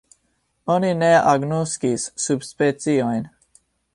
[0.75, 3.31] Oni ne agnoskis subspeciojn.